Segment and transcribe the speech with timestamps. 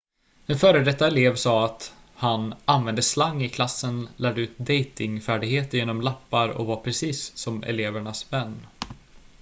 [0.47, 6.01] "en före detta elev sa att han "använde slang i klassen lärde ut dejtingfärdigheter genom
[6.01, 8.65] lappar och var precis som elevernas vän.""